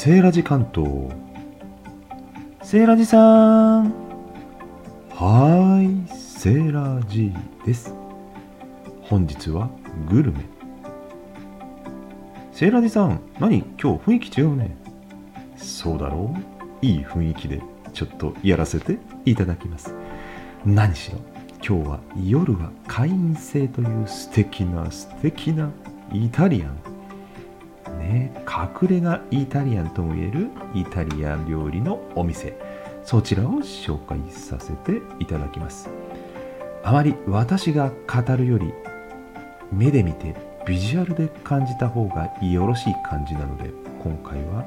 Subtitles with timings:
[0.00, 0.88] セーラジ関東。
[2.62, 3.92] セーラジさん。
[5.10, 7.32] はーいセーラジ
[7.66, 7.92] です。
[9.02, 9.68] 本日は
[10.08, 10.44] グルメ。
[12.52, 13.64] セーラジさん何？
[13.76, 14.76] 今日雰囲気違うね。
[15.56, 16.32] そうだろ
[16.80, 16.86] う？
[16.86, 17.60] いい雰囲気で
[17.92, 19.92] ちょっとやらせていただきます。
[20.64, 21.18] 何しろ
[21.56, 25.72] 今日は夜は会員制という素敵な素敵な
[26.12, 26.97] イタリアン。
[28.08, 32.56] 隠れ家イタリアンともいえるイタリアン料理のお店。
[33.04, 35.88] そちらを紹介させていただきます。
[36.82, 38.72] あまり私が語るより
[39.72, 40.34] 目で見て
[40.66, 43.70] ビジュアルで感じた方がよろしい感じなので
[44.02, 44.64] 今回は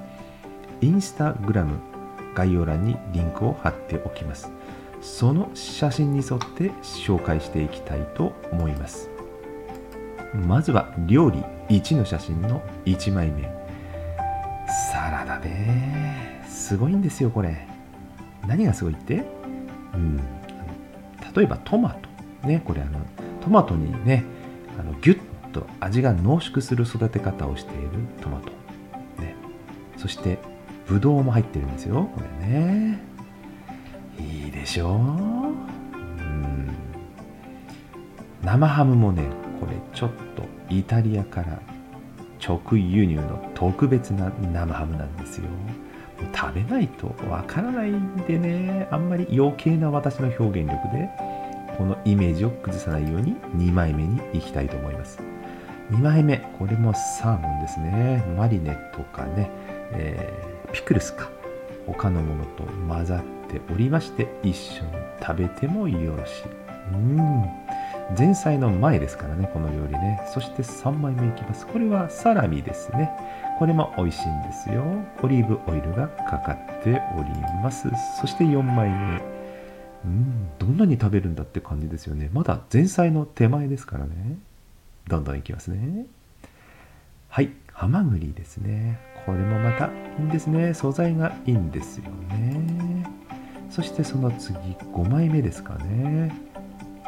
[0.82, 1.80] インスタグラム
[2.34, 4.52] 概要欄にリンクを貼っておきます。
[5.02, 9.10] その写真に沿って紹介していきたいと思います。
[10.34, 11.44] まずは料理。
[11.70, 13.50] 1の写真の1枚目。
[14.94, 15.50] サラダで
[16.48, 17.68] すごいんですよこれ。
[18.48, 19.24] 何がすごいって？
[19.94, 20.18] うん。
[21.36, 21.96] 例えばトマ
[22.42, 22.48] ト。
[22.48, 23.00] ねこれあの
[23.42, 24.24] トマトにね
[24.80, 27.90] あのギュッと味が濃縮する育て方をしている
[28.22, 28.48] トマト。
[29.22, 29.36] ね。
[29.98, 30.40] そして
[30.88, 33.00] ブドウも入ってるんですよこれね。
[34.20, 34.98] いいでしょう。
[34.98, 36.70] うん。
[38.44, 39.24] 生ハムもね
[39.60, 41.60] これちょっとイタリアから
[42.42, 45.46] 直輸入の特別な生ハムなんですよ。
[46.34, 48.88] 食べないとわからないんでね。
[48.90, 51.10] あんまり余計な私の表現力で
[51.78, 55.20] このイメージを崩さないように2枚目にいきたいと思います。
[55.92, 58.24] 2枚目これもサーモンですね。
[58.38, 59.52] マリネとかね、
[59.92, 61.30] えー、ピクルスか。
[61.88, 66.44] 他のものと混ざっておりまして一緒に食べてもよろしい。
[66.94, 67.44] うん。
[68.18, 70.22] 前菜の前ですからねこの料理ね。
[70.34, 71.66] そして3枚目いきます。
[71.68, 73.12] これはサラミですね。
[73.58, 74.84] これも美味しいんですよ。
[75.22, 77.30] オリーブオイルがかかっており
[77.64, 77.90] ます。
[78.20, 79.22] そして4枚目。
[80.04, 82.30] うんどんなに食べるんだって感じですよね。
[82.34, 84.38] まだ前菜の手前ですからね。
[85.08, 86.06] どんどんいきますね。
[87.30, 89.00] はいハマグリですね。
[89.26, 90.74] これもまたいいんですね。
[90.74, 93.06] 素材がいいんですよね。
[93.70, 96.36] そしてその次5枚目ですかね。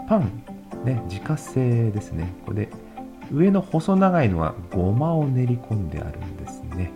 [0.07, 0.62] パン。
[0.83, 2.33] ね自家製ですね。
[2.45, 2.69] これ
[3.31, 6.91] 上の細長いのはごまを練り込んであるんですね。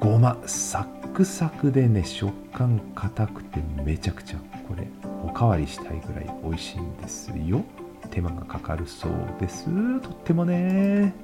[0.00, 4.38] ごまサックサクでね食感硬くてめちゃくちゃ
[4.68, 4.86] これ
[5.24, 7.64] おかわりしたいぐらい美味しいんですよ。
[8.10, 9.66] 手間がかかるそうです。
[10.00, 11.14] とってもね。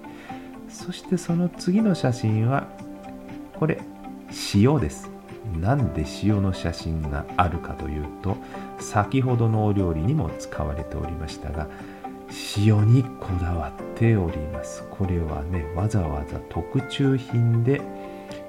[0.68, 2.68] そしてその次の写真は
[3.58, 3.80] これ
[4.54, 5.10] 塩です。
[5.60, 8.36] なんで塩の写真があるかというと
[8.80, 11.68] 先ほどのお料理にも使われておりましたが
[12.56, 14.84] 塩にこだわっております。
[14.90, 17.80] これはねわざわざ特注品で、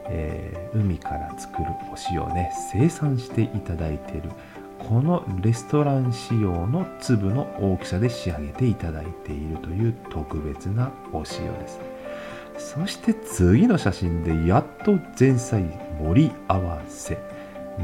[0.06, 4.30] えー、海から作るお塩ね生産していただいている
[4.78, 11.24] このレストラン仕様の粒の大きさで仕上げていただいているという特別なお塩
[11.60, 11.80] です。
[12.58, 15.64] そして次の写真でやっと前菜
[16.00, 17.18] 盛り合わせ。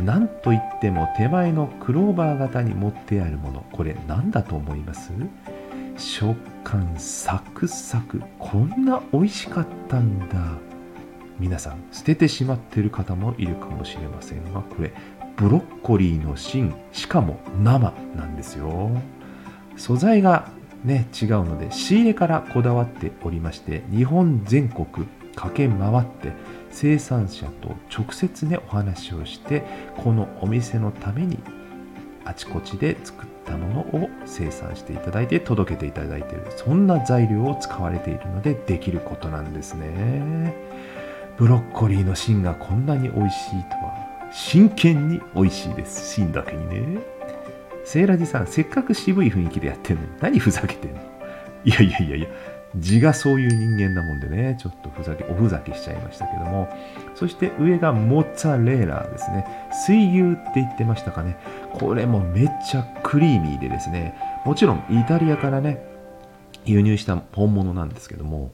[0.06, 3.66] なんといっても手前のクローバー型に持ってあるもの。
[3.72, 5.12] これ何だと思います？
[5.98, 8.22] 食感サクサク。
[8.40, 10.36] こんな美味しかったんだ。
[11.40, 14.94] 皆さん捨ててしまってる方もいるかもしれませんがこれ
[15.36, 16.74] ブロッコリーの芯。
[16.92, 18.90] しかも生なんですよ。
[19.76, 20.50] 素材が
[20.84, 26.32] ね違うので仕入れからこだわっておりまして日本全国駆け回って
[26.80, 29.64] 生産者と直接ねお話をして
[29.98, 31.40] このお店のために
[32.24, 40.54] あちこちで作ったものを生産していただいて届けていただいているそんな材料を使われているのでできることなんですね。
[41.38, 44.30] ブロッコリーの芯がこんなに美味しいとは。
[44.32, 46.14] 真剣に美味しいです。
[46.14, 47.02] 芯だけにね。
[47.86, 51.02] セーラジさんせっかく渋い雰囲気でやってんのに何ふざけてんの？
[51.66, 52.28] いやいやいやいや
[52.80, 56.70] 字がそういう人間なもんでね、ちょっとふざけ、おふざけしちゃいましたけども、
[57.16, 59.46] そして上がモッツァレーラですね。
[59.86, 61.38] 水牛って言ってましたかね。
[61.74, 64.16] これもめっちゃクリーミーでですね、
[64.46, 65.84] もちろんイタリアからね、
[66.66, 68.52] 輸入した本物なんですけども、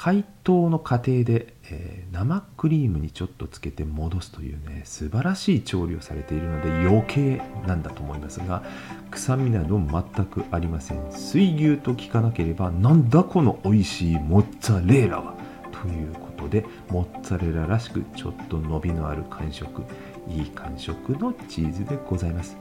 [0.00, 8.62] 解凍の過程で、えー、生クリームにちょっとつけて戻すというね素晴らしい調理をされているので余計なんだと思いますが
[9.10, 11.10] 臭みなど全くありません。
[11.10, 15.34] 水牛と聞かなければなんだこの美味しいモッツァレーラは
[15.72, 19.82] ということでモッツァレラらしくちょっと伸びのある感触
[20.28, 22.56] いい感触のチーズでございます。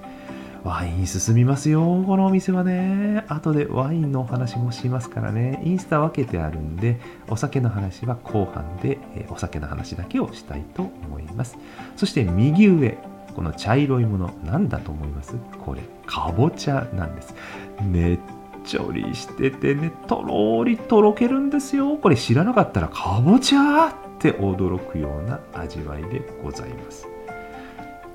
[0.68, 2.04] ワイン進みますよ。
[2.06, 3.24] このお店はね。
[3.30, 5.62] 後でワインのお話もしますからね。
[5.64, 7.00] インスタ分けてあるんで
[7.30, 11.58] お酒の話は後半で、えお酒の話だけをしたいと思います。
[11.96, 12.98] そして右上。
[13.34, 15.36] この茶色いもの何だと思います？
[15.64, 17.34] これかぼちゃなんです。
[17.81, 18.19] ねっ
[18.66, 21.96] ちょりしててねとろりとろけるんですよ。
[21.96, 27.08] これ知らなかったらかぼちゃって驚くような味わいでございます。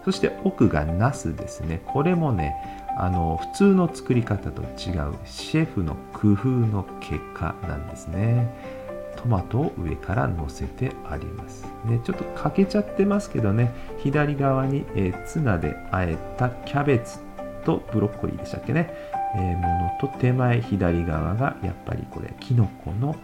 [0.05, 1.81] そして奥がナスですね。
[1.87, 2.55] これもね
[2.99, 8.83] あの普通の作り方と違うシェフの工夫の結果なんですね。
[9.17, 13.73] トマトを上から乗せてあります、ね、ちょっと欠けちゃってますけどね。
[13.99, 17.19] 左側に、えー、ツナであえたキャベツ
[17.65, 18.93] とブロッコリーでしたっけね、
[19.37, 23.15] えー、ものと手前左側がやっぱりこれキノコの、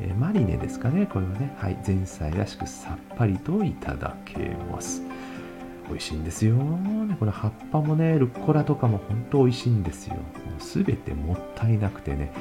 [0.00, 1.06] えー、マリネですかね。
[1.06, 1.54] これはね。
[1.58, 5.02] はい前菜らしくさっぱりといただけます。
[5.88, 6.56] 美味しいんですよ。
[7.18, 10.16] これ葉っぱもね、ルッコラとかも本当美味しいんですよ。
[10.58, 12.32] すべてもったいなくてね、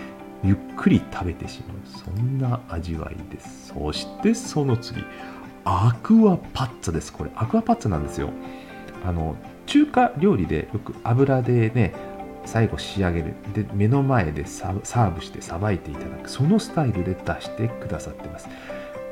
[0.43, 1.77] ゆっくり食べてしまう。
[1.85, 3.73] そんな味わいです。
[3.73, 5.03] そしてその次、
[5.65, 7.13] アクアパッツァです。
[7.13, 8.29] これ、アクアパッツァなんですよ。
[9.05, 9.35] あの、
[9.65, 11.93] 中華料理でよく油でね、
[12.45, 13.35] 最後仕上げる。
[13.53, 16.29] で、目の前でサーブしてさばいていただく。
[16.29, 18.49] そのスタイルで出してくださってます。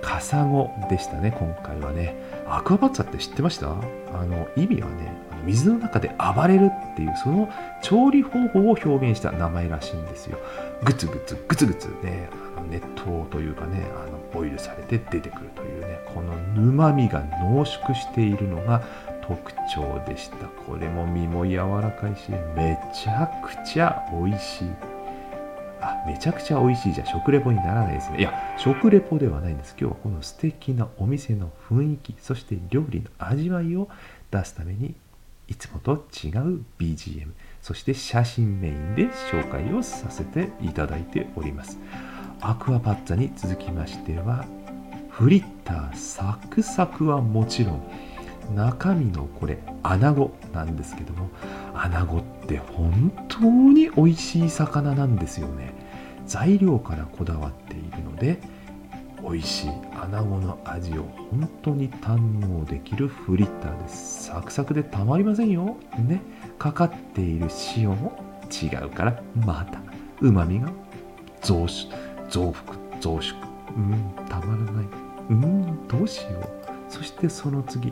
[0.01, 2.15] カサゴでしたね、今回はね。
[2.47, 3.67] アクアパッツァって知ってました？
[3.69, 5.13] あの意味はね、
[5.45, 7.49] 水の中で暴れるっていう、その
[7.81, 10.37] 調理方法を表現した名前らしいんですよ。
[10.83, 12.29] グツグツ、グツグツね、
[12.69, 18.83] 熱湯というかね、あのボイルされて出てくるというね、この沼みが濃縮しているのが
[19.25, 20.37] 特徴でした。
[20.67, 24.67] これも身も柔らかいし、めちゃくちゃ美味しい。
[25.81, 28.19] あ、めちゃくちゃ美味しいじゃ食レポにならないですね。
[28.19, 29.75] いや、食レポではないんです。
[29.79, 33.89] 今日はこの素敵なお店の雰囲気、そして料理の味わいを
[34.29, 34.95] 出すために、
[35.47, 37.31] いつもと違う BGM、
[37.61, 41.77] そして写真メインで紹介をさせていただいております。
[42.39, 44.45] アクアパッツァに続きましては、
[45.09, 47.83] フリッターサクサクはもちろん、
[48.55, 51.29] 中身のこれ穴子なんですけども
[51.73, 55.73] 穴子って本当に美味しい魚なんですよね。
[56.25, 58.39] 材料からこだわっているので
[59.21, 59.71] 美味しい
[60.01, 64.25] 穴子の味を本当に堪能できるフリッターです。
[64.25, 65.77] サクサクでたまりませんよ。
[65.97, 66.21] ね。
[66.57, 67.47] かかっている
[67.77, 68.13] 塩も
[68.51, 69.79] 違うからまた
[70.21, 70.71] うまみが
[71.41, 71.67] 増
[72.29, 73.39] 増幅増縮
[73.75, 74.85] うんたまらない。
[75.29, 76.49] うんどうしよう。
[76.89, 77.91] そしてその次。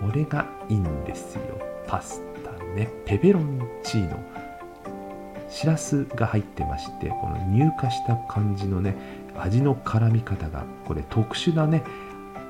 [0.00, 1.42] これがいいんですよ。
[1.86, 2.33] パスタ。
[2.74, 4.18] ねペペロンチーノ。
[5.48, 8.96] しらすが入ってましてこの乳化した感じのね
[9.38, 11.84] 味の絡み方がこれ特殊なね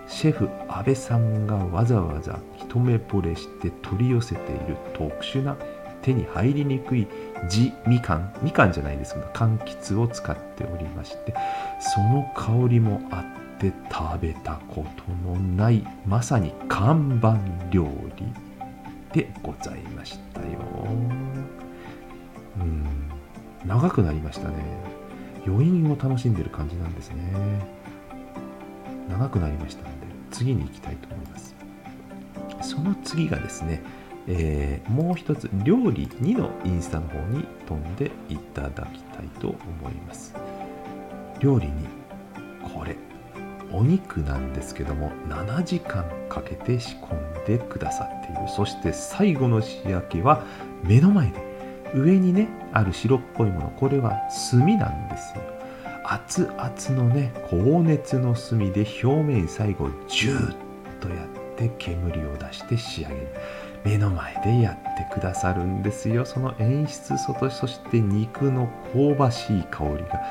[0.06, 5.56] シェフ阿部さんがわざわざ一目惚れして取り寄せている特殊な
[6.02, 7.06] 手に入りにくい
[7.48, 8.34] 地みかん。
[8.42, 11.34] みかんじゃないですけど柑橘を使っておりまして
[11.80, 13.24] その香りもあ
[13.56, 17.38] って食べたことのないまさに看板
[17.70, 18.43] 料理。
[19.14, 20.46] でございましたよ。
[22.58, 22.84] うん。
[23.64, 24.56] 長くなりましたね。
[25.46, 27.32] 余韻を楽しんでる感じなんですね。
[29.08, 31.54] 長くなりましたので次に行きたいと思います。
[32.60, 33.82] その次がですね、
[34.26, 40.34] えー、もう一つ料理2のインスタの方に飛んでいただきたいと思います。
[41.38, 41.86] 料理に
[42.74, 42.96] これ。
[43.74, 48.48] お肉なんですけども7時間かけて仕込んでくださっている。
[48.48, 50.44] そして最後の仕上げは
[50.84, 51.42] 目の前で
[51.94, 54.12] 上にねある白っぽいものこれは
[54.50, 55.42] 炭なんですよ。
[56.06, 60.54] 熱々のね高熱の炭で表面最後ジューッ
[61.00, 63.28] とやって煙を出して仕上げる。
[63.84, 66.24] 目の前でやってくださるんですよ。
[66.24, 70.22] その演出外そして肉の香ばしい香りが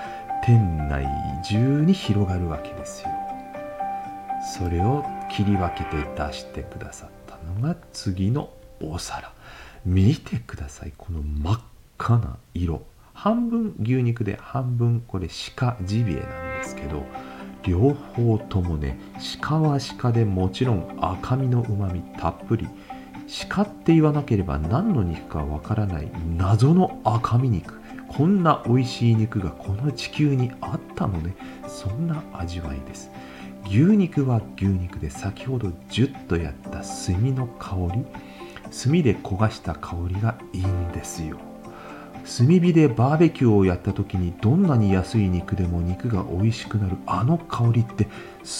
[0.45, 1.05] 店内
[1.43, 3.09] 中に広がるわけですよ。
[4.43, 8.49] それを切り分けて出してくださったのが次の
[8.81, 9.31] お皿。
[9.85, 10.93] 見てください。
[10.97, 11.59] この真っ
[11.97, 12.81] 赤な色。
[13.13, 16.27] 半分牛肉で半分これ鹿ジビエなん
[16.59, 17.03] ですけど
[17.61, 18.99] 両方ともね
[19.39, 22.67] 鹿は鹿でもちろん赤身のうまみたっぷり。
[23.47, 27.79] 鹿って言わなければ何の肉かわからない謎の赤身肉。
[28.09, 31.33] こんな美味しい肉がこの地球にあったのね。
[31.67, 33.09] そんな味わいです。
[33.65, 38.05] 牛肉は牛肉で先ほどジュッとやった炭の香り
[38.71, 41.37] 炭で焦がした香りがいいんですよ。
[42.25, 48.07] 炭火でバーベキューをやった時にどんなに安い肉でも肉が美味しくなるあの香りって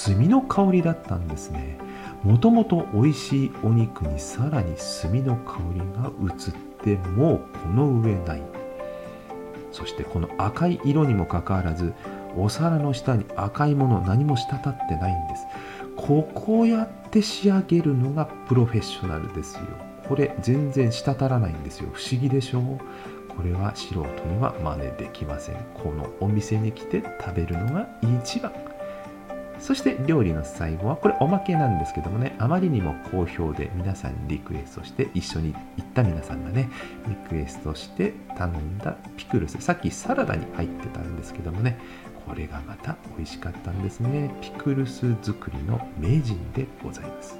[0.05, 1.77] 炭の香りだったんですね。
[2.23, 8.41] もともと美味しいお肉にさらに炭の香りが移ってもうこの上ない。
[9.71, 11.93] そしてこの赤い色にもかかわらず
[12.37, 15.45] お皿の下に赤いもの何も滴ってないんです。
[15.95, 19.61] ここやって仕上げるのがプロフェッショナルですよ。
[20.07, 21.89] これ全然滴らないんですよ。
[21.93, 22.59] 不思議でしょ？
[22.59, 22.63] う
[23.35, 25.55] これは素人には真似できません。
[25.73, 27.87] このお店に来て食べるのが
[28.21, 28.51] 一番。
[29.59, 32.35] そして料理の最後はこれおまけなんですけどもね。
[32.37, 36.69] あまりにも好評で皆さんにリクエストして一緒に行った皆さんがね
[37.07, 39.61] リクエストして頼んだピクルス。
[39.61, 41.79] さっきサラダに入ってたんですけどもね。
[42.25, 44.33] これがまた美味しかったんですね。
[44.41, 47.39] ピクルス作りの名人でございます。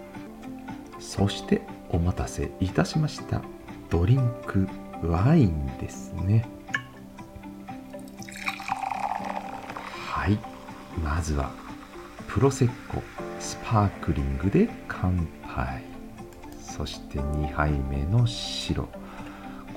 [1.00, 3.42] そしてお待たせいたしました。
[3.90, 4.68] ドリンク
[5.04, 6.46] ワインですね。
[10.08, 10.40] はい。
[11.04, 11.52] まずは
[12.28, 13.02] プロセッコ
[13.40, 15.84] スパークリングで乾杯。
[16.62, 18.88] そして2杯目の白。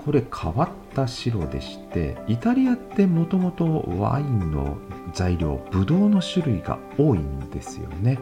[0.06, 4.78] これ変わった白でしてイタリアってもともとワインの
[5.12, 8.20] 材料ブドウの種類が多いんですよね。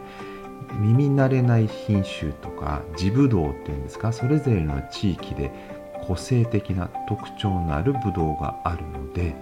[0.81, 5.53] 耳慣れない品種とか地ブドウっていうんですかそれぞれの地域で
[6.07, 9.37] 個性的な特徴のあるブドウがあるので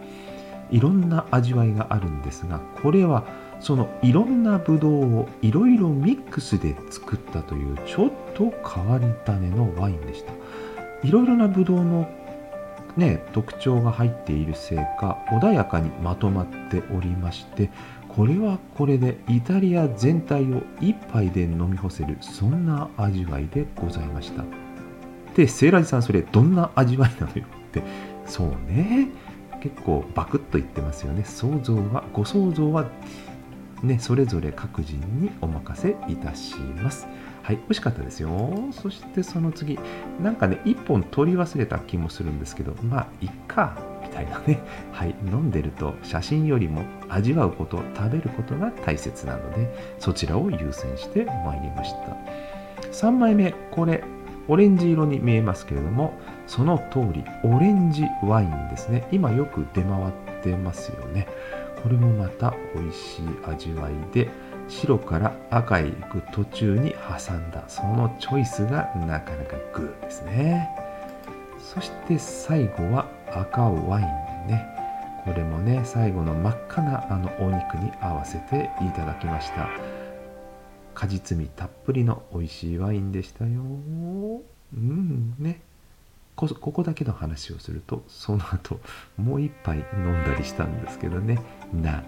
[0.71, 3.25] いろんな味わいがあるんですがこれは
[3.61, 10.33] そのいろんなブドウをいろいろミックスで作ったというちょっと変わり種のワインでした。
[11.05, 12.09] いろいろなブドウの
[12.97, 17.71] ね特徴が入っているせいか穏やかにまとまっておりまして
[18.09, 24.45] これはこれでイタリア全体を一杯で飲み干せるそんな味わいでございました。
[25.35, 27.83] でセイラジさんそれどんな味わいなのよって
[28.27, 29.09] そうね。
[29.63, 31.25] 結構バクッと言ってますよね。
[31.25, 32.85] 想像はご想像は
[33.83, 37.07] ねそれぞれ各人にお任せいたします。
[37.43, 38.31] はい美味しかったですよ。
[38.71, 39.79] そしてその次
[40.21, 44.61] なんかね一本取り忘れた気もするんですけどまあいっかみたいなね。
[44.93, 52.17] はい飲んでると写真よりも味わうこと食べることが大切なのでそちらを優先してまいりました。
[52.93, 54.05] 3枚目これ
[54.49, 56.15] オレンジ色に見えますけれども
[56.47, 59.09] その通りオレンジワインですね。
[59.11, 61.27] 今よく出回ってますよね。
[61.83, 64.29] これもまた美味しい味わいで
[64.81, 67.63] 白から赤へ行く途中に挟んだ。
[67.69, 70.69] そのチョイスがなかなかグーですね。
[71.59, 74.07] そして最後は赤ワイン
[74.49, 74.67] ね。
[75.25, 79.69] これもね最後の真っ赤なあのお肉に合わせていただきました。
[80.95, 83.51] 果実味たっぷりの美味しいワインでしたよ。
[83.51, 85.61] うんね。
[86.35, 88.81] ここだけの話をするとその後
[89.19, 91.39] もう一杯飲んだりしたんですけどね。
[91.75, 92.03] 内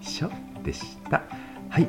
[0.00, 0.30] 緒
[0.64, 1.22] でした。
[1.68, 1.88] はい。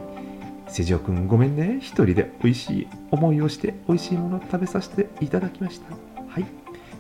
[0.68, 1.78] 瀬城くんごめんね。
[1.80, 5.92] 一人で美味しい思いをして美味しいもの食べさせていただきました。
[6.28, 6.46] はい。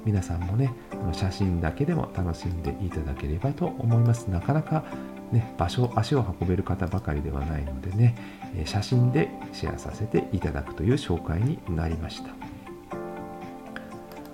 [0.05, 0.71] 皆さんもね
[1.11, 4.27] 写真だけでも楽しんでいただければと思います。
[4.27, 4.85] なかなか
[5.31, 8.15] ね、場所足を運べる方ばかりではないのでね
[8.63, 12.29] 写真でシェアさせていただくという紹介になりました。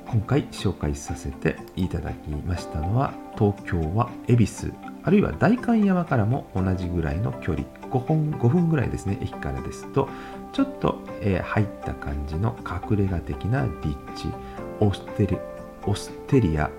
[0.06, 4.83] 今回紹介させていただきましたのは東京は恵比寿。
[5.04, 10.08] あるいは代官山からも同じぐらいの距離5分 ,5 分ぐらいですね駅からですと
[10.54, 14.34] ちょっと、えー、入った感じの隠れ家的な立地
[14.80, 15.38] オステリ
[15.86, 16.70] オステリア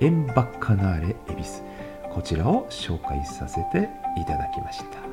[0.00, 1.50] エンバッカナーレ恵比寿
[2.12, 3.88] こちらを紹介させて
[4.20, 5.04] いただきました。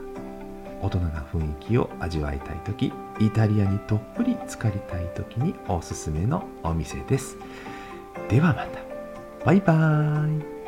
[0.82, 7.38] 大人な雰囲気を味わいたい時イタリアにどっぷり浸かりたい時におすすめのお店です。
[8.30, 8.80] ではまた。
[9.46, 10.61] バイバーイ。